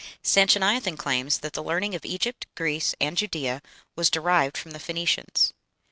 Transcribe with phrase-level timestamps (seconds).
[0.23, 3.61] Sanchoniathon claims that the learning of Egypt, Greece, and Judæa
[3.95, 5.53] was derived from the Phoenicians.